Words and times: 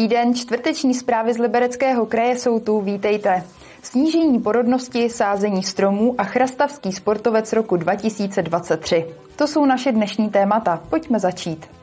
Dobrý 0.00 0.16
den, 0.16 0.34
čtvrteční 0.34 0.94
zprávy 0.94 1.34
z 1.34 1.38
Libereckého 1.38 2.06
kraje 2.06 2.38
jsou 2.38 2.60
tu, 2.60 2.80
vítejte. 2.80 3.44
Snížení 3.82 4.38
porodnosti, 4.40 5.10
sázení 5.10 5.62
stromů 5.62 6.14
a 6.18 6.24
chrastavský 6.24 6.92
sportovec 6.92 7.52
roku 7.52 7.76
2023. 7.76 9.06
To 9.36 9.46
jsou 9.46 9.66
naše 9.66 9.92
dnešní 9.92 10.30
témata. 10.30 10.82
Pojďme 10.90 11.18
začít. 11.20 11.79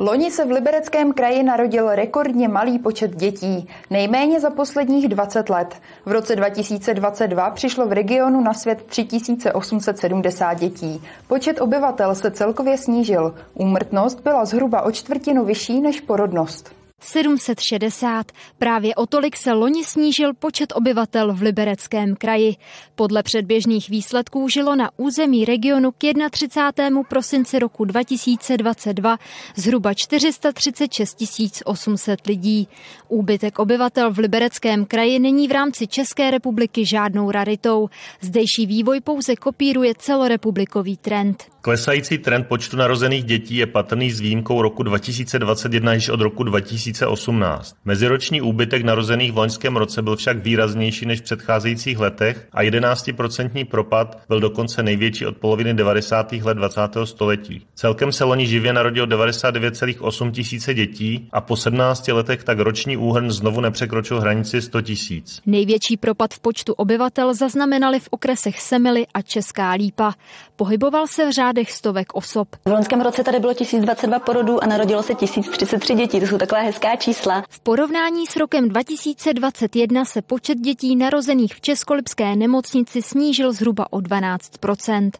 Loni 0.00 0.30
se 0.30 0.44
v 0.44 0.50
Libereckém 0.50 1.12
kraji 1.12 1.42
narodil 1.42 1.94
rekordně 1.94 2.48
malý 2.48 2.78
počet 2.78 3.16
dětí, 3.16 3.68
nejméně 3.90 4.40
za 4.40 4.50
posledních 4.50 5.08
20 5.08 5.48
let. 5.48 5.74
V 6.06 6.12
roce 6.12 6.36
2022 6.36 7.50
přišlo 7.50 7.86
v 7.86 7.92
regionu 7.92 8.40
na 8.40 8.54
svět 8.54 8.82
3870 8.82 10.54
dětí. 10.54 11.02
Počet 11.28 11.60
obyvatel 11.60 12.14
se 12.14 12.30
celkově 12.30 12.78
snížil. 12.78 13.34
Úmrtnost 13.54 14.20
byla 14.20 14.44
zhruba 14.44 14.82
o 14.82 14.90
čtvrtinu 14.90 15.44
vyšší 15.44 15.80
než 15.80 16.00
porodnost. 16.00 16.77
760. 17.00 18.32
Právě 18.58 18.94
o 18.94 19.06
tolik 19.06 19.36
se 19.36 19.52
loni 19.52 19.84
snížil 19.84 20.34
počet 20.34 20.72
obyvatel 20.76 21.34
v 21.34 21.42
Libereckém 21.42 22.16
kraji. 22.16 22.56
Podle 22.94 23.22
předběžných 23.22 23.90
výsledků 23.90 24.48
žilo 24.48 24.76
na 24.76 24.90
území 24.96 25.44
regionu 25.44 25.92
k 25.92 26.30
31. 26.30 27.02
prosinci 27.02 27.58
roku 27.58 27.84
2022 27.84 29.18
zhruba 29.56 29.94
436 29.94 31.62
800 31.64 32.26
lidí. 32.26 32.68
Úbytek 33.08 33.58
obyvatel 33.58 34.12
v 34.12 34.18
Libereckém 34.18 34.84
kraji 34.84 35.18
není 35.18 35.48
v 35.48 35.52
rámci 35.52 35.86
České 35.86 36.30
republiky 36.30 36.86
žádnou 36.86 37.30
raritou. 37.30 37.88
Zdejší 38.20 38.66
vývoj 38.66 39.00
pouze 39.00 39.36
kopíruje 39.36 39.94
celorepublikový 39.98 40.96
trend. 40.96 41.44
Klesající 41.68 42.18
trend 42.18 42.46
počtu 42.46 42.76
narozených 42.76 43.24
dětí 43.24 43.56
je 43.56 43.66
patrný 43.66 44.10
s 44.10 44.20
výjimkou 44.20 44.62
roku 44.62 44.82
2021 44.82 45.94
již 45.94 46.08
od 46.08 46.20
roku 46.20 46.42
2018. 46.42 47.76
Meziroční 47.84 48.40
úbytek 48.40 48.84
narozených 48.84 49.32
v 49.32 49.38
loňském 49.38 49.76
roce 49.76 50.02
byl 50.02 50.16
však 50.16 50.44
výraznější 50.44 51.06
než 51.06 51.20
v 51.20 51.22
předcházejících 51.22 51.98
letech 51.98 52.48
a 52.52 52.62
11% 52.62 53.64
propad 53.64 54.22
byl 54.28 54.40
dokonce 54.40 54.82
největší 54.82 55.26
od 55.26 55.36
poloviny 55.36 55.74
90. 55.74 56.32
let 56.32 56.54
20. 56.54 56.80
století. 57.04 57.66
Celkem 57.74 58.12
se 58.12 58.24
loni 58.24 58.46
živě 58.46 58.72
narodilo 58.72 59.06
99,8 59.06 60.30
tisíce 60.30 60.74
dětí 60.74 61.28
a 61.32 61.40
po 61.40 61.56
17 61.56 62.08
letech 62.08 62.44
tak 62.44 62.58
roční 62.58 62.96
úhrn 62.96 63.30
znovu 63.30 63.60
nepřekročil 63.60 64.20
hranici 64.20 64.62
100 64.62 64.82
tisíc. 64.82 65.42
Největší 65.46 65.96
propad 65.96 66.34
v 66.34 66.40
počtu 66.40 66.72
obyvatel 66.72 67.34
zaznamenali 67.34 68.00
v 68.00 68.08
okresech 68.10 68.60
Semily 68.60 69.06
a 69.14 69.22
Česká 69.22 69.72
Lípa. 69.72 70.14
Pohyboval 70.56 71.06
se 71.06 71.26
v 71.26 71.32
řádech 71.58 71.72
stovek 71.72 72.14
osob. 72.14 72.48
V 72.64 72.70
loňském 72.70 73.00
roce 73.00 73.24
tady 73.24 73.38
bylo 73.38 73.54
1022 73.54 74.18
porodů 74.18 74.64
a 74.64 74.66
narodilo 74.66 75.02
se 75.02 75.14
1033 75.14 75.94
dětí. 75.94 76.20
To 76.20 76.26
jsou 76.26 76.38
taková 76.38 76.60
hezká 76.60 76.96
čísla. 76.96 77.44
V 77.48 77.60
porovnání 77.60 78.26
s 78.26 78.36
rokem 78.36 78.68
2021 78.68 80.04
se 80.04 80.22
počet 80.22 80.58
dětí 80.58 80.96
narozených 80.96 81.54
v 81.54 81.60
Českolipské 81.60 82.36
nemocnici 82.36 83.02
snížil 83.02 83.52
zhruba 83.52 83.92
o 83.92 83.98
12% 83.98 85.10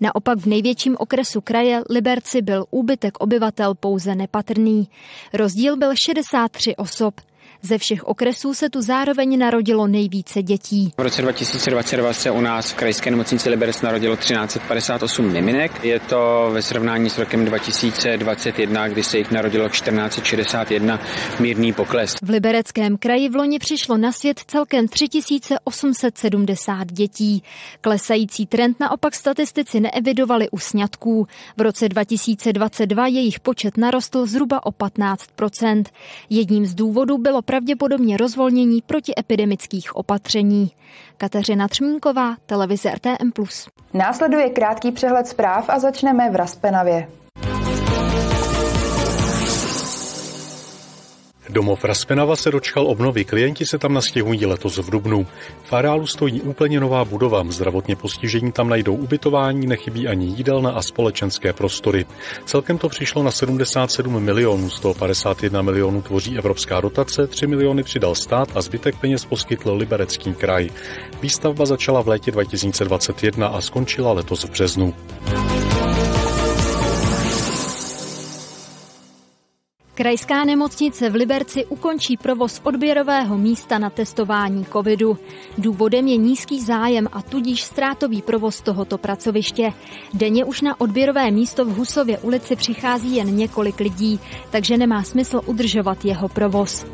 Naopak 0.00 0.38
v 0.38 0.46
největším 0.46 0.96
okresu 0.98 1.40
kraje 1.40 1.82
Liberci 1.90 2.42
byl 2.42 2.64
úbytek 2.70 3.18
obyvatel 3.18 3.74
pouze 3.74 4.14
nepatrný. 4.14 4.88
Rozdíl 5.32 5.76
byl 5.76 5.90
63 6.06 6.76
osob. 6.76 7.14
Ze 7.62 7.78
všech 7.78 8.04
okresů 8.04 8.54
se 8.54 8.70
tu 8.70 8.82
zároveň 8.82 9.38
narodilo 9.38 9.86
nejvíce 9.86 10.42
dětí. 10.42 10.92
V 10.98 11.02
roce 11.02 11.22
2022 11.22 12.12
se 12.12 12.30
u 12.30 12.40
nás 12.40 12.70
v 12.70 12.74
krajské 12.74 13.10
nemocnici 13.10 13.50
Liberec 13.50 13.82
narodilo 13.82 14.16
1358 14.16 15.32
miminek. 15.32 15.84
Je 15.84 16.00
to 16.00 16.50
ve 16.52 16.62
srovnání 16.62 17.10
s 17.10 17.18
rokem 17.18 17.44
2021, 17.44 18.88
kdy 18.88 19.02
se 19.02 19.18
jich 19.18 19.30
narodilo 19.30 19.68
1461 19.68 21.00
mírný 21.40 21.72
pokles. 21.72 22.14
V 22.22 22.30
Libereckém 22.30 22.96
kraji 22.96 23.28
v 23.28 23.36
loni 23.36 23.58
přišlo 23.58 23.96
na 23.96 24.12
svět 24.12 24.40
celkem 24.46 24.88
3870 24.88 26.92
dětí. 26.92 27.42
Klesající 27.80 28.46
trend 28.46 28.80
naopak 28.80 29.14
statistici 29.14 29.80
neevidovali 29.80 30.50
u 30.50 30.58
sňatků. 30.58 31.26
V 31.56 31.60
roce 31.60 31.88
2022 31.88 33.06
jejich 33.06 33.40
počet 33.40 33.76
narostl 33.76 34.26
zhruba 34.26 34.66
o 34.66 34.70
15% 34.70 35.84
Jedním 36.30 36.66
z 36.66 36.74
důvodů 36.74 37.18
bylo 37.30 37.42
pravděpodobně 37.42 38.16
rozvolnění 38.16 38.82
protiepidemických 38.82 39.96
opatření. 39.96 40.70
Kateřina 41.16 41.68
Třmínková, 41.68 42.36
televize 42.46 42.90
RTM+. 42.90 43.30
Následuje 43.94 44.50
krátký 44.50 44.92
přehled 44.92 45.26
zpráv 45.26 45.68
a 45.68 45.78
začneme 45.78 46.30
v 46.30 46.36
Raspenavě. 46.36 47.19
Domov 51.50 51.84
Raspenava 51.84 52.36
se 52.36 52.50
dočkal 52.50 52.86
obnovy, 52.86 53.24
klienti 53.24 53.66
se 53.66 53.78
tam 53.78 53.94
nastěhují 53.94 54.46
letos 54.46 54.78
v 54.78 54.90
Dubnu. 54.90 55.26
V 55.62 55.72
areálu 55.72 56.06
stojí 56.06 56.40
úplně 56.40 56.80
nová 56.80 57.04
budova, 57.04 57.44
zdravotně 57.48 57.96
postižení 57.96 58.52
tam 58.52 58.68
najdou 58.68 58.94
ubytování, 58.94 59.66
nechybí 59.66 60.08
ani 60.08 60.26
jídelna 60.26 60.70
a 60.70 60.82
společenské 60.82 61.52
prostory. 61.52 62.06
Celkem 62.44 62.78
to 62.78 62.88
přišlo 62.88 63.22
na 63.22 63.30
77 63.30 64.22
milionů, 64.22 64.70
151 64.70 65.62
milionů 65.62 66.02
tvoří 66.02 66.38
evropská 66.38 66.80
dotace, 66.80 67.26
3 67.26 67.46
miliony 67.46 67.82
přidal 67.82 68.14
stát 68.14 68.48
a 68.54 68.62
zbytek 68.62 68.96
peněz 69.00 69.24
poskytl 69.24 69.72
Liberecký 69.72 70.34
kraj. 70.34 70.70
Výstavba 71.22 71.66
začala 71.66 72.02
v 72.02 72.08
létě 72.08 72.30
2021 72.30 73.46
a 73.46 73.60
skončila 73.60 74.12
letos 74.12 74.44
v 74.44 74.50
březnu. 74.50 74.94
Krajská 80.00 80.44
nemocnice 80.44 81.10
v 81.10 81.14
Liberci 81.14 81.66
ukončí 81.66 82.16
provoz 82.16 82.60
odběrového 82.64 83.38
místa 83.38 83.78
na 83.78 83.90
testování 83.90 84.64
covidu. 84.64 85.18
Důvodem 85.58 86.06
je 86.06 86.16
nízký 86.16 86.60
zájem 86.60 87.08
a 87.12 87.22
tudíž 87.22 87.62
ztrátový 87.62 88.22
provoz 88.22 88.60
tohoto 88.60 88.98
pracoviště. 88.98 89.72
Denně 90.14 90.44
už 90.44 90.60
na 90.60 90.80
odběrové 90.80 91.30
místo 91.30 91.64
v 91.64 91.76
Husově 91.76 92.18
ulici 92.18 92.56
přichází 92.56 93.16
jen 93.16 93.36
několik 93.36 93.80
lidí, 93.80 94.20
takže 94.50 94.76
nemá 94.76 95.02
smysl 95.02 95.40
udržovat 95.46 96.04
jeho 96.04 96.28
provoz. 96.28 96.86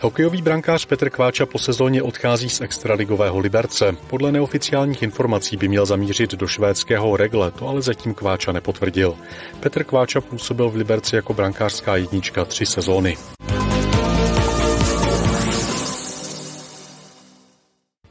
Hokejový 0.00 0.42
brankář 0.42 0.84
Petr 0.84 1.10
Kváča 1.10 1.46
po 1.46 1.58
sezóně 1.58 2.02
odchází 2.02 2.48
z 2.48 2.60
extraligového 2.60 3.38
Liberce. 3.38 3.96
Podle 4.06 4.32
neoficiálních 4.32 5.02
informací 5.02 5.56
by 5.56 5.68
měl 5.68 5.86
zamířit 5.86 6.34
do 6.34 6.46
švédského 6.46 7.16
Regle, 7.16 7.50
to 7.50 7.68
ale 7.68 7.82
zatím 7.82 8.14
Kváča 8.14 8.52
nepotvrdil. 8.52 9.14
Petr 9.60 9.84
Kváča 9.84 10.20
působil 10.20 10.70
v 10.70 10.76
Liberci 10.76 11.16
jako 11.16 11.34
brankářská 11.34 11.96
jednička 11.96 12.44
tři 12.44 12.66
sezóny. 12.66 13.16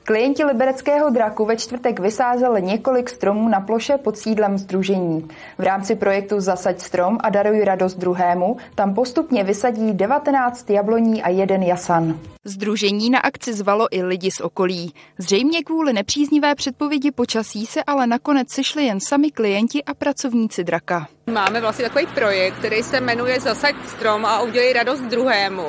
Klienti 0.07 0.43
libereckého 0.43 1.09
draku 1.09 1.45
ve 1.45 1.57
čtvrtek 1.57 1.99
vysázeli 1.99 2.61
několik 2.61 3.09
stromů 3.09 3.49
na 3.49 3.59
ploše 3.59 3.97
pod 3.97 4.17
sídlem 4.17 4.57
Združení. 4.57 5.27
V 5.57 5.63
rámci 5.63 5.95
projektu 5.95 6.39
Zasaď 6.39 6.79
strom 6.79 7.17
a 7.23 7.29
daruj 7.29 7.63
radost 7.63 7.95
druhému 7.95 8.57
tam 8.75 8.93
postupně 8.93 9.43
vysadí 9.43 9.93
19 9.93 10.69
jabloní 10.69 11.23
a 11.23 11.29
jeden 11.29 11.63
jasan. 11.63 12.19
Združení 12.43 13.09
na 13.09 13.19
akci 13.19 13.53
zvalo 13.53 13.87
i 13.91 14.03
lidi 14.03 14.31
z 14.31 14.41
okolí. 14.41 14.93
Zřejmě 15.17 15.63
kvůli 15.63 15.93
nepříznivé 15.93 16.55
předpovědi 16.55 17.11
počasí 17.11 17.65
se 17.65 17.83
ale 17.83 18.07
nakonec 18.07 18.49
sešli 18.49 18.85
jen 18.85 18.99
sami 18.99 19.31
klienti 19.31 19.83
a 19.83 19.93
pracovníci 19.93 20.63
draka. 20.63 21.07
Máme 21.31 21.61
vlastně 21.61 21.85
takový 21.85 22.05
projekt, 22.07 22.55
který 22.59 22.83
se 22.83 23.01
jmenuje 23.01 23.39
Zasaď 23.39 23.75
strom 23.85 24.25
a 24.25 24.41
udělej 24.41 24.73
radost 24.73 25.01
druhému. 25.01 25.65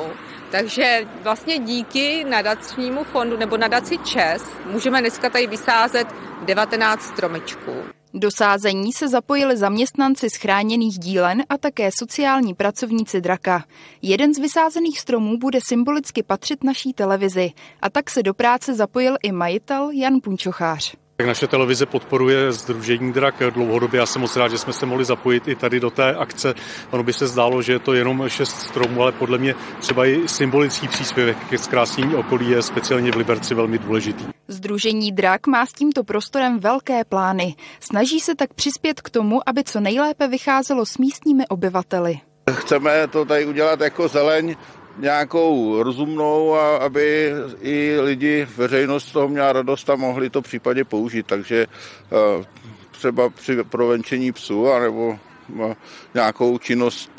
Takže 0.51 1.07
vlastně 1.23 1.59
díky 1.59 2.23
nadačnímu 2.23 3.03
fondu 3.03 3.37
nebo 3.37 3.57
nadaci 3.57 3.97
ČES 3.97 4.43
můžeme 4.65 5.01
dneska 5.01 5.29
tady 5.29 5.47
vysázet 5.47 6.07
19 6.45 7.01
stromečků. 7.01 7.71
Do 8.13 8.29
sázení 8.31 8.93
se 8.93 9.07
zapojili 9.07 9.57
zaměstnanci 9.57 10.29
z 10.29 10.35
chráněných 10.35 10.99
dílen 10.99 11.43
a 11.49 11.57
také 11.57 11.89
sociální 11.99 12.53
pracovníci 12.53 13.21
Draka. 13.21 13.63
Jeden 14.01 14.33
z 14.33 14.39
vysázených 14.39 14.99
stromů 14.99 15.37
bude 15.37 15.59
symbolicky 15.67 16.23
patřit 16.23 16.63
naší 16.63 16.93
televizi 16.93 17.51
a 17.81 17.89
tak 17.89 18.09
se 18.09 18.23
do 18.23 18.33
práce 18.33 18.73
zapojil 18.73 19.15
i 19.23 19.31
majitel 19.31 19.89
Jan 19.89 20.13
Punčochář. 20.23 20.95
Tak 21.17 21.27
naše 21.27 21.47
televize 21.47 21.85
podporuje 21.85 22.51
Združení 22.51 23.13
Drak 23.13 23.43
dlouhodobě. 23.49 23.99
Já 23.99 24.05
jsem 24.05 24.21
moc 24.21 24.35
rád, 24.35 24.47
že 24.47 24.57
jsme 24.57 24.73
se 24.73 24.85
mohli 24.85 25.05
zapojit 25.05 25.47
i 25.47 25.55
tady 25.55 25.79
do 25.79 25.89
té 25.89 26.15
akce. 26.15 26.53
Ono 26.91 27.03
by 27.03 27.13
se 27.13 27.27
zdálo, 27.27 27.61
že 27.61 27.73
je 27.73 27.79
to 27.79 27.93
jenom 27.93 28.29
šest 28.29 28.59
stromů, 28.59 29.01
ale 29.01 29.11
podle 29.11 29.37
mě 29.37 29.55
třeba 29.79 30.05
i 30.05 30.27
symbolický 30.27 30.87
příspěvek 30.87 31.37
ke 31.49 31.57
zkrásnění 31.57 32.15
okolí 32.15 32.49
je 32.49 32.61
speciálně 32.61 33.11
v 33.11 33.15
Liberci 33.15 33.55
velmi 33.55 33.77
důležitý. 33.77 34.25
Združení 34.47 35.11
Drak 35.11 35.47
má 35.47 35.65
s 35.65 35.73
tímto 35.73 36.03
prostorem 36.03 36.59
velké 36.59 37.03
plány. 37.03 37.55
Snaží 37.79 38.19
se 38.19 38.35
tak 38.35 38.53
přispět 38.53 39.01
k 39.01 39.09
tomu, 39.09 39.49
aby 39.49 39.63
co 39.63 39.79
nejlépe 39.79 40.27
vycházelo 40.27 40.85
s 40.85 40.97
místními 40.97 41.47
obyvateli. 41.47 42.19
Chceme 42.51 43.07
to 43.07 43.25
tady 43.25 43.45
udělat 43.45 43.81
jako 43.81 44.07
zeleň 44.07 44.55
nějakou 44.97 45.83
rozumnou 45.83 46.55
a 46.55 46.77
aby 46.77 47.31
i 47.61 47.97
lidi, 47.99 48.47
veřejnost 48.57 49.11
toho 49.11 49.27
měla 49.27 49.53
radost 49.53 49.89
a 49.89 49.95
mohli 49.95 50.29
to 50.29 50.41
případě 50.41 50.83
použít. 50.83 51.25
Takže 51.27 51.67
eh, 51.67 52.45
třeba 52.91 53.29
při 53.29 53.63
provenčení 53.63 54.31
psů 54.31 54.71
anebo 54.71 55.19
eh, 55.63 55.75
nějakou 56.13 56.57
činnost 56.57 57.11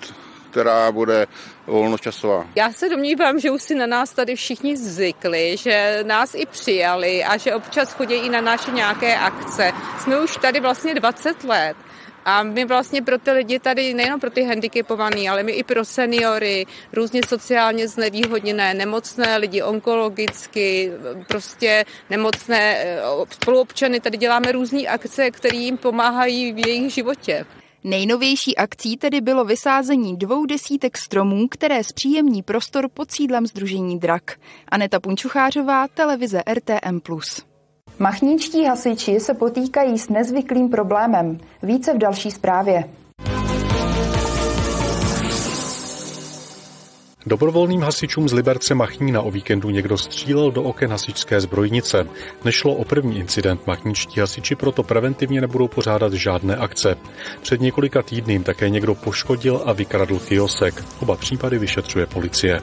která 0.51 0.93
bude 0.93 1.27
volnočasová. 1.67 2.47
Já 2.55 2.73
se 2.73 2.89
domnívám, 2.89 3.41
že 3.41 3.51
už 3.51 3.63
si 3.63 3.75
na 3.75 3.87
nás 3.87 4.13
tady 4.13 4.37
všichni 4.37 4.77
zvykli, 4.77 5.57
že 5.57 6.01
nás 6.07 6.35
i 6.35 6.47
přijali 6.47 7.25
a 7.25 7.37
že 7.37 7.55
občas 7.55 7.93
chodí 7.93 8.15
i 8.15 8.29
na 8.29 8.41
naše 8.41 8.71
nějaké 8.71 9.19
akce. 9.19 9.73
Jsme 10.01 10.21
už 10.21 10.37
tady 10.37 10.61
vlastně 10.61 10.95
20 10.95 11.45
let. 11.45 11.77
A 12.29 12.43
my 12.43 12.65
vlastně 12.65 13.03
pro 13.03 13.19
ty 13.19 13.31
lidi 13.31 13.59
tady, 13.59 13.95
nejen 13.95 14.21
pro 14.21 14.31
ty 14.31 14.45
handicapovaný, 14.45 15.29
ale 15.29 15.43
my 15.43 15.53
i 15.53 15.63
pro 15.63 15.85
seniory, 15.85 16.67
různě 16.93 17.21
sociálně 17.29 17.89
znevýhodněné, 17.89 18.75
nemocné 18.75 19.37
lidi, 19.37 19.63
onkologicky, 19.63 20.93
prostě 21.29 21.85
nemocné 22.11 22.77
eh, 22.79 23.01
spoluobčany, 23.31 24.01
tady 24.01 24.19
děláme 24.19 24.53
různé 24.53 24.81
akce, 24.83 25.31
které 25.31 25.57
jim 25.57 25.77
pomáhají 25.77 26.53
v 26.53 26.67
jejich 26.67 26.95
životě. 26.95 27.47
Nejnovější 27.85 28.57
akcí 28.57 28.97
tedy 28.97 29.21
bylo 29.21 29.45
vysázení 29.45 30.17
dvou 30.17 30.47
desítek 30.47 30.99
stromů, 30.99 31.49
které 31.49 31.85
zpříjemní 31.85 32.43
prostor 32.43 32.89
pod 32.95 33.11
sídlem 33.11 33.47
Združení 33.47 33.99
Drak. 33.99 34.37
Aneta 34.69 35.01
Punčuchářová, 35.01 35.89
televize 35.89 36.43
RTM+. 36.55 37.01
Machničtí 38.01 38.65
hasiči 38.65 39.21
se 39.21 39.35
potýkají 39.35 39.99
s 39.99 40.09
nezvyklým 40.09 40.69
problémem. 40.69 41.39
Více 41.63 41.95
v 41.95 41.99
další 41.99 42.31
zprávě. 42.31 42.85
Dobrovolným 47.27 47.81
hasičům 47.81 48.29
z 48.29 48.33
Liberce 48.33 48.75
Machnína 48.75 49.23
o 49.23 49.31
víkendu 49.31 49.71
někdo 49.71 49.99
střílel 49.99 50.51
do 50.51 50.63
oken 50.63 50.91
hasičské 50.91 51.41
zbrojnice. 51.41 52.07
Nešlo 52.45 52.75
o 52.75 52.85
první 52.85 53.19
incident, 53.19 53.67
machničtí 53.67 54.21
hasiči 54.21 54.55
proto 54.55 54.83
preventivně 54.83 55.41
nebudou 55.41 55.69
pořádat 55.69 56.13
žádné 56.13 56.57
akce. 56.57 56.97
Před 57.43 57.61
několika 57.61 58.03
týdny 58.03 58.41
také 58.41 58.69
někdo 58.69 58.95
poškodil 58.95 59.63
a 59.65 59.73
vykradl 59.73 60.19
kiosek. 60.19 60.85
Oba 61.03 61.17
případy 61.17 61.59
vyšetřuje 61.59 62.07
policie. 62.07 62.61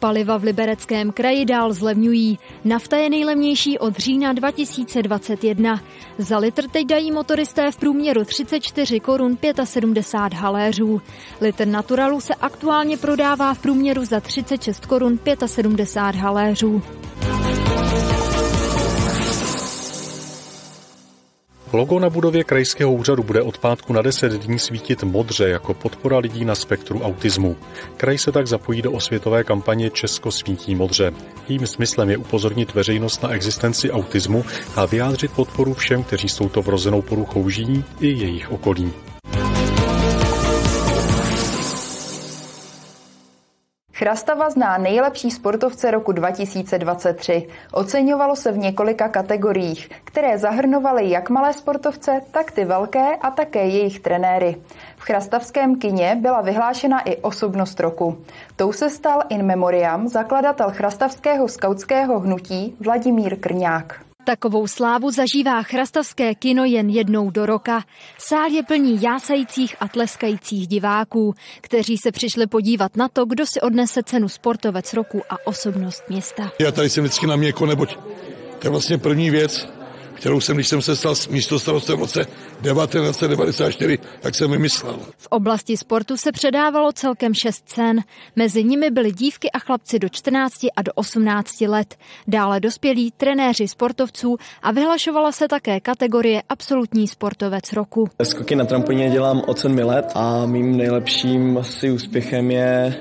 Paliva 0.00 0.38
v 0.38 0.42
Libereckém 0.42 1.12
kraji 1.12 1.44
dál 1.44 1.72
zlevňují. 1.72 2.38
Nafta 2.64 2.96
je 2.96 3.10
nejlevnější 3.10 3.78
od 3.78 3.96
října 3.96 4.32
2021. 4.32 5.80
Za 6.18 6.38
litr 6.38 6.68
teď 6.68 6.86
dají 6.86 7.12
motoristé 7.12 7.72
v 7.72 7.76
průměru 7.76 8.24
34 8.24 9.00
korun 9.00 9.38
75 9.64 10.38
haléřů. 10.40 11.02
Litr 11.40 11.66
naturalu 11.66 12.20
se 12.20 12.34
aktuálně 12.34 12.96
prodává 12.96 13.54
v 13.54 13.58
průměru 13.58 14.04
za 14.04 14.20
36 14.20 14.86
korun 14.86 15.18
75 15.46 16.20
haléřů. 16.20 16.82
Logo 21.72 21.98
na 21.98 22.10
budově 22.10 22.44
krajského 22.44 22.92
úřadu 22.92 23.22
bude 23.22 23.42
od 23.42 23.58
pátku 23.58 23.92
na 23.92 24.02
10 24.02 24.32
dní 24.32 24.58
svítit 24.58 25.02
modře 25.02 25.48
jako 25.48 25.74
podpora 25.74 26.18
lidí 26.18 26.44
na 26.44 26.54
spektru 26.54 27.02
autismu. 27.02 27.56
Kraj 27.96 28.18
se 28.18 28.32
tak 28.32 28.46
zapojí 28.46 28.82
do 28.82 28.92
osvětové 28.92 29.44
kampaně 29.44 29.90
Česko 29.90 30.30
svítí 30.30 30.74
modře. 30.74 31.12
Jím 31.48 31.66
smyslem 31.66 32.10
je 32.10 32.16
upozornit 32.16 32.74
veřejnost 32.74 33.22
na 33.22 33.30
existenci 33.30 33.90
autismu 33.90 34.44
a 34.76 34.86
vyjádřit 34.86 35.32
podporu 35.32 35.74
všem, 35.74 36.02
kteří 36.02 36.28
s 36.28 36.36
touto 36.36 36.62
vrozenou 36.62 37.02
poruchou 37.02 37.48
žijí 37.48 37.84
i 38.00 38.06
jejich 38.06 38.52
okolí. 38.52 38.92
Chrastava 44.00 44.50
zná 44.50 44.78
nejlepší 44.78 45.30
sportovce 45.30 45.90
roku 45.90 46.12
2023. 46.12 47.46
Oceňovalo 47.72 48.36
se 48.36 48.52
v 48.52 48.58
několika 48.58 49.08
kategoriích, 49.08 49.90
které 50.04 50.38
zahrnovaly 50.38 51.10
jak 51.10 51.30
malé 51.30 51.52
sportovce, 51.52 52.20
tak 52.30 52.50
ty 52.50 52.64
velké 52.64 53.16
a 53.16 53.30
také 53.30 53.66
jejich 53.66 54.00
trenéry. 54.00 54.56
V 54.96 55.02
chrastavském 55.02 55.78
kině 55.78 56.16
byla 56.20 56.40
vyhlášena 56.40 57.00
i 57.00 57.16
osobnost 57.16 57.80
roku. 57.80 58.18
Tou 58.56 58.72
se 58.72 58.90
stal 58.90 59.22
in 59.28 59.42
memoriam 59.42 60.08
zakladatel 60.08 60.70
chrastavského 60.70 61.48
skautského 61.48 62.20
hnutí 62.20 62.76
Vladimír 62.80 63.40
Krňák. 63.40 64.09
Takovou 64.30 64.66
slávu 64.66 65.10
zažívá 65.10 65.62
chrastavské 65.62 66.34
kino 66.34 66.64
jen 66.64 66.90
jednou 66.90 67.30
do 67.30 67.46
roka. 67.46 67.84
Sál 68.18 68.50
je 68.50 68.62
plný 68.62 69.02
jásajících 69.02 69.76
a 69.80 69.88
tleskajících 69.88 70.66
diváků, 70.66 71.34
kteří 71.60 71.96
se 71.96 72.12
přišli 72.12 72.46
podívat 72.46 72.96
na 72.96 73.08
to, 73.08 73.24
kdo 73.24 73.46
si 73.46 73.60
odnese 73.60 74.02
cenu 74.02 74.28
sportovec 74.28 74.92
roku 74.94 75.22
a 75.30 75.36
osobnost 75.44 76.02
města. 76.08 76.52
Já 76.58 76.72
tady 76.72 76.90
jsem 76.90 77.04
vždycky 77.04 77.26
na 77.26 77.36
měko, 77.36 77.66
neboť 77.66 77.96
to 78.58 78.66
je 78.66 78.70
vlastně 78.70 78.98
první 78.98 79.30
věc, 79.30 79.68
kterou 80.20 80.40
jsem, 80.40 80.56
když 80.56 80.68
jsem 80.68 80.82
se 80.82 80.96
stal 80.96 81.14
místo 81.30 81.58
starostem 81.58 81.96
v 81.96 82.00
roce 82.00 82.26
1994, 82.62 83.98
tak 84.20 84.34
jsem 84.34 84.50
vymyslel. 84.50 84.98
V 85.18 85.26
oblasti 85.26 85.76
sportu 85.76 86.16
se 86.16 86.32
předávalo 86.32 86.92
celkem 86.92 87.34
šest 87.34 87.62
cen. 87.66 88.00
Mezi 88.36 88.64
nimi 88.64 88.90
byly 88.90 89.12
dívky 89.12 89.50
a 89.50 89.58
chlapci 89.58 89.98
do 89.98 90.08
14 90.08 90.64
a 90.76 90.82
do 90.82 90.92
18 90.94 91.60
let. 91.60 91.96
Dále 92.28 92.60
dospělí 92.60 93.12
trenéři 93.16 93.68
sportovců 93.68 94.36
a 94.62 94.72
vyhlašovala 94.72 95.32
se 95.32 95.48
také 95.48 95.80
kategorie 95.80 96.42
absolutní 96.48 97.08
sportovec 97.08 97.72
roku. 97.72 98.08
Skoky 98.22 98.56
na 98.56 98.64
trampolíně 98.64 99.10
dělám 99.10 99.42
od 99.46 99.58
7 99.58 99.78
let 99.78 100.12
a 100.14 100.46
mým 100.46 100.76
nejlepším 100.76 101.58
asi 101.58 101.90
úspěchem 101.90 102.50
je 102.50 102.96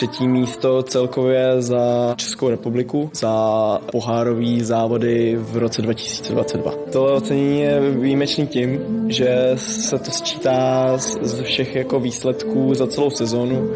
třetí 0.00 0.28
místo 0.28 0.82
celkově 0.82 1.62
za 1.62 2.14
Českou 2.16 2.48
republiku 2.48 3.10
za 3.14 3.78
pohárový 3.92 4.60
závody 4.60 5.36
v 5.40 5.56
roce 5.56 5.82
2022. 5.82 6.72
To 6.92 7.04
ocenění 7.04 7.60
je 7.60 7.80
výjimečný 7.90 8.46
tím, 8.46 8.80
že 9.08 9.52
se 9.56 9.98
to 9.98 10.10
sčítá 10.10 10.92
z 10.98 11.42
všech 11.42 11.74
jako 11.74 12.00
výsledků 12.00 12.74
za 12.74 12.86
celou 12.86 13.10
sezónu 13.10 13.70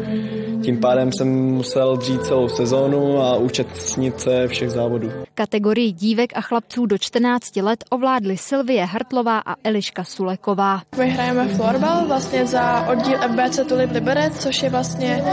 tím 0.65 0.79
pádem 0.79 1.09
jsem 1.11 1.27
musel 1.29 1.97
dřít 1.97 2.23
celou 2.23 2.49
sezónu 2.49 3.21
a 3.21 3.37
účastnit 3.37 4.19
se 4.19 4.47
všech 4.47 4.69
závodů. 4.69 5.11
Kategorii 5.33 5.91
dívek 5.91 6.29
a 6.35 6.41
chlapců 6.41 6.85
do 6.85 6.97
14 6.97 7.55
let 7.55 7.83
ovládly 7.89 8.37
Silvie 8.37 8.85
Hartlová 8.85 9.39
a 9.39 9.55
Eliška 9.63 10.03
Suleková. 10.03 10.81
My 10.97 11.09
hrajeme 11.09 11.47
florbal 11.47 12.07
vlastně 12.07 12.45
za 12.45 12.87
oddíl 12.91 13.17
FBC 13.17 13.59
Tulip 13.67 13.91
Liberec, 13.91 14.43
což 14.43 14.63
je 14.63 14.69
vlastně 14.69 15.23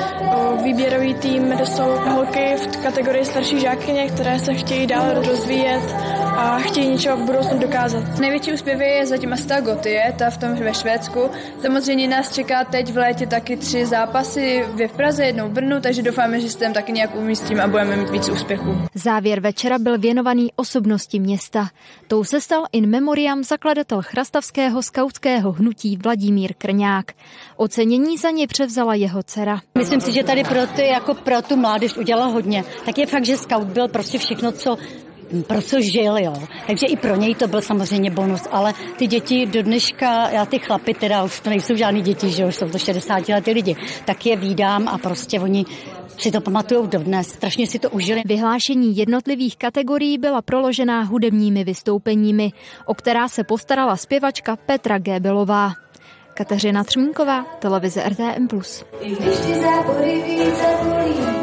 výběrový 0.64 1.14
tým, 1.14 1.50
kde 1.50 1.66
jsou 1.66 1.96
holky 2.08 2.54
v 2.56 2.76
kategorii 2.76 3.24
starší 3.24 3.60
žákyně, 3.60 4.08
které 4.08 4.38
se 4.38 4.54
chtějí 4.54 4.86
dál 4.86 5.14
rozvíjet 5.14 5.82
a 6.36 6.58
chtějí 6.58 6.88
něčeho 6.88 7.16
v 7.16 7.20
budoucnu 7.20 7.58
dokázat. 7.58 8.18
Největší 8.18 8.52
úspěch 8.52 8.80
je 8.80 9.06
zatím 9.06 9.32
asi 9.32 9.46
ta 9.46 9.60
Gotie, 9.60 10.14
ta 10.18 10.30
v 10.30 10.38
tom 10.38 10.54
ve 10.54 10.74
Švédsku. 10.74 11.30
Samozřejmě 11.62 12.08
nás 12.08 12.34
čeká 12.34 12.64
teď 12.64 12.92
v 12.92 12.96
létě 12.96 13.26
taky 13.26 13.56
tři 13.56 13.86
zápasy, 13.86 14.64
dvě 14.72 14.88
v 14.88 14.92
Praze, 14.92 15.24
jednou 15.24 15.48
v 15.48 15.52
Brnu, 15.52 15.80
takže 15.80 16.02
doufáme, 16.02 16.40
že 16.40 16.50
se 16.50 16.58
tam 16.58 16.72
taky 16.72 16.92
nějak 16.92 17.14
umístíme 17.14 17.62
a 17.62 17.68
budeme 17.68 17.96
mít 17.96 18.10
víc 18.10 18.28
úspěchů. 18.28 18.76
Závěr 18.94 19.40
večera 19.40 19.78
byl 19.78 19.98
věnovaný 19.98 20.48
osobnosti 20.56 21.20
města. 21.20 21.68
Tou 22.08 22.24
se 22.24 22.40
stal 22.40 22.64
in 22.72 22.90
memoriam 22.90 23.44
zakladatel 23.44 24.02
chrastavského 24.02 24.82
skautského 24.82 25.52
hnutí 25.52 25.96
Vladimír 25.96 26.54
Krňák. 26.58 27.06
Ocenění 27.56 28.18
za 28.18 28.30
ně 28.30 28.46
převzala 28.46 28.94
jeho 28.94 29.22
dcera. 29.22 29.60
Myslím 29.78 30.00
si, 30.00 30.12
že 30.12 30.24
tady 30.24 30.44
pro, 30.44 30.66
ty, 30.66 30.86
jako 30.86 31.14
pro 31.14 31.42
tu 31.42 31.56
mládež 31.56 31.96
udělal 31.96 32.30
hodně. 32.30 32.64
Tak 32.84 32.98
je 32.98 33.06
fakt, 33.06 33.24
že 33.24 33.36
scout 33.36 33.66
byl 33.66 33.88
prostě 33.88 34.18
všechno, 34.18 34.52
co 34.52 34.76
pro 35.46 35.62
co 35.62 35.80
žil, 35.80 36.18
jo. 36.18 36.34
Takže 36.66 36.86
i 36.86 36.96
pro 36.96 37.16
něj 37.16 37.34
to 37.34 37.48
byl 37.48 37.62
samozřejmě 37.62 38.10
bonus, 38.10 38.42
ale 38.50 38.74
ty 38.96 39.06
děti 39.06 39.46
do 39.46 39.62
dneška, 39.62 40.30
já 40.30 40.46
ty 40.46 40.58
chlapy, 40.58 40.94
teda 40.94 41.24
už 41.24 41.40
to 41.40 41.50
nejsou 41.50 41.76
žádný 41.76 42.02
děti, 42.02 42.30
že 42.30 42.46
už 42.46 42.56
jsou 42.56 42.68
to 42.68 42.78
60 42.78 43.28
letý 43.28 43.50
lidi, 43.52 43.76
tak 44.04 44.26
je 44.26 44.36
vídám 44.36 44.88
a 44.88 44.98
prostě 44.98 45.40
oni 45.40 45.64
si 46.18 46.30
to 46.30 46.40
pamatují 46.40 46.88
dodnes, 46.88 47.28
strašně 47.28 47.66
si 47.66 47.78
to 47.78 47.90
užili. 47.90 48.22
Vyhlášení 48.24 48.96
jednotlivých 48.96 49.56
kategorií 49.56 50.18
byla 50.18 50.42
proložená 50.42 51.02
hudebními 51.02 51.64
vystoupeními, 51.64 52.50
o 52.86 52.94
která 52.94 53.28
se 53.28 53.44
postarala 53.44 53.96
zpěvačka 53.96 54.56
Petra 54.56 54.98
Gébelová. 54.98 55.72
Kateřina 56.34 56.84
Třmínková, 56.84 57.44
televize 57.58 58.02
RTM+. 58.08 58.48
I 59.00 59.16
když 59.16 59.38
ty 59.38 59.54
zápory 59.54 60.22
více 60.26 60.66
bolí, 60.82 61.41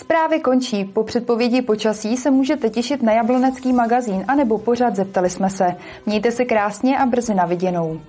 Zprávy 0.00 0.40
končí. 0.40 0.84
Po 0.84 1.04
předpovědi 1.04 1.62
počasí 1.62 2.16
se 2.16 2.30
můžete 2.30 2.70
těšit 2.70 3.02
na 3.02 3.12
jablonecký 3.12 3.72
magazín 3.72 4.24
anebo 4.28 4.58
pořád 4.58 4.96
zeptali 4.96 5.30
jsme 5.30 5.50
se. 5.50 5.76
Mějte 6.06 6.32
se 6.32 6.44
krásně 6.44 6.98
a 6.98 7.06
brzy 7.06 7.34
na 7.34 7.44
viděnou. 7.44 8.00